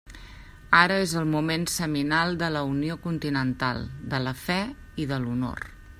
Ara 0.77 0.95
és 1.01 1.13
el 1.21 1.27
moment 1.33 1.67
seminal 1.73 2.33
de 2.41 2.49
la 2.55 2.65
unió 2.71 2.97
continental, 3.05 3.85
de 4.15 4.23
la 4.29 4.37
fe 4.47 4.61
i 5.05 5.11
de 5.13 5.21
l'honor. 5.25 5.67